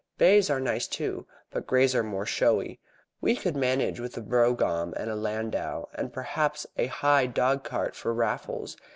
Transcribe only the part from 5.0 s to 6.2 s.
a landau, and